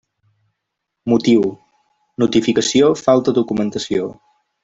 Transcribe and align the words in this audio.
Motiu: 1.13 1.43
notificació 2.23 2.91
falta 3.05 3.37
documentació. 3.41 4.09